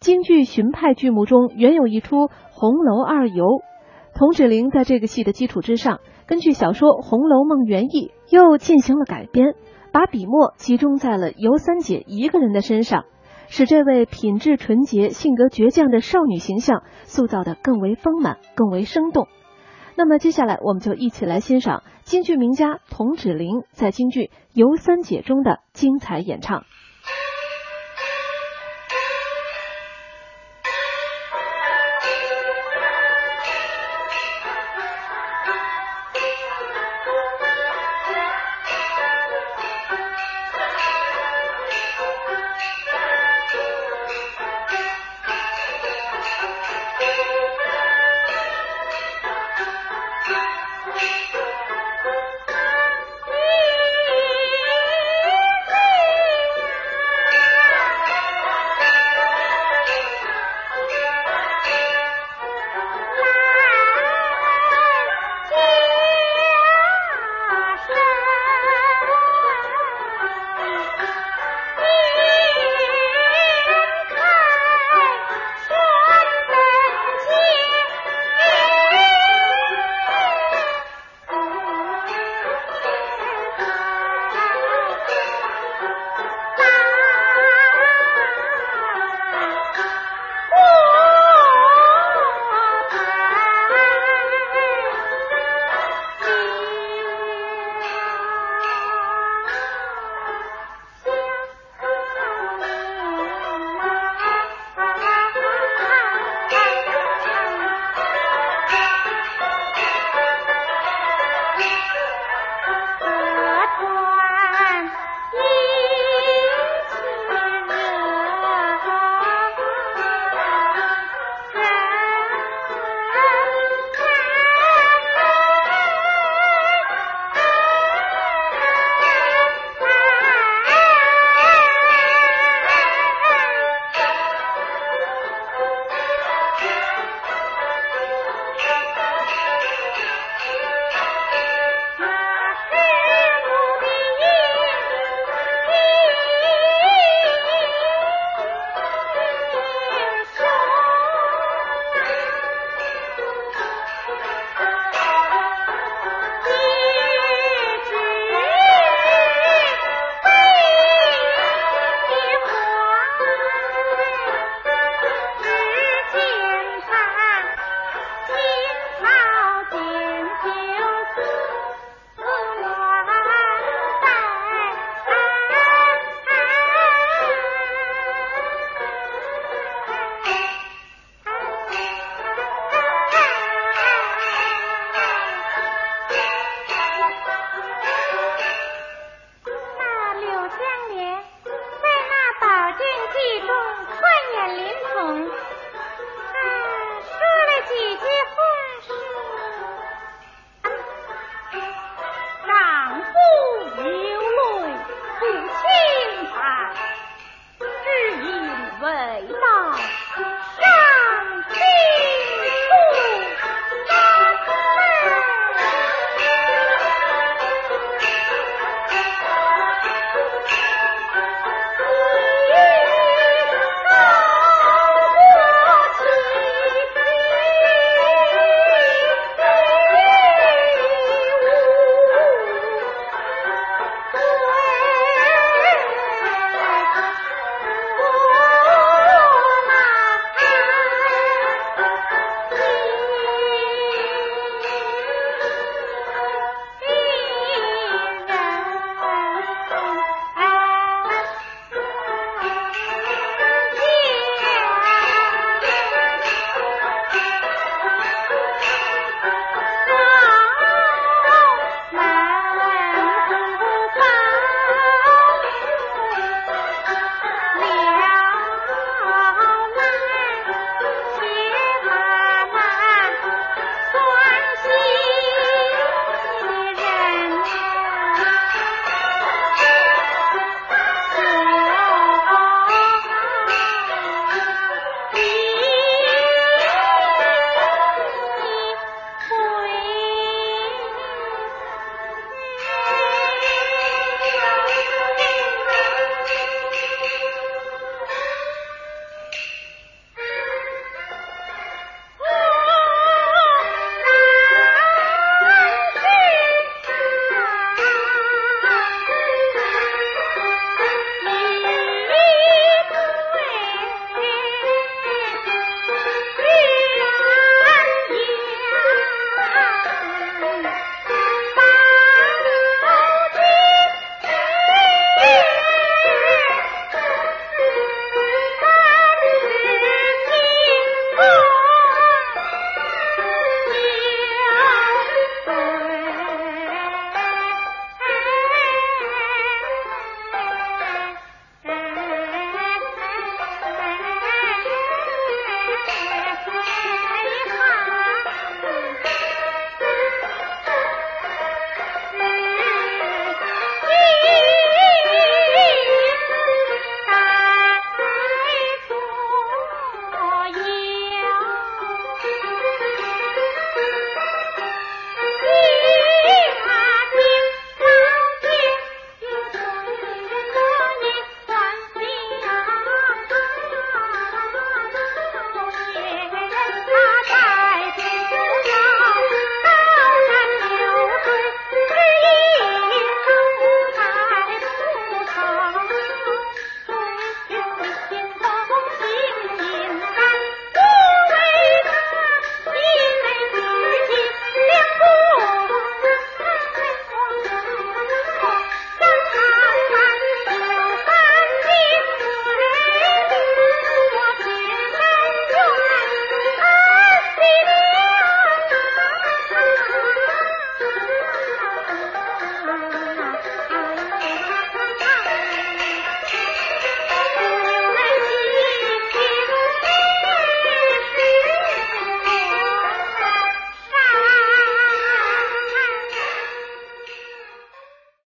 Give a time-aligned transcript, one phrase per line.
[0.00, 2.16] 京剧荀派剧目中原有一出
[2.52, 3.44] 《红楼》二游，
[4.14, 9.56] 童芷苓在这个戏的基础之上，根据小说《红楼梦》原意又进行了改编，
[9.92, 13.04] 把笔墨集中在了尤三姐一个人的身上，
[13.48, 19.28] 使这位品质纯洁、性格倔强的少女形象塑造得更为丰满、更为生动。
[19.96, 24.20] 那么接下来我们就一起来欣赏京剧名家童芷苓在京剧
[24.54, 26.64] 《尤三姐》中的精彩演唱。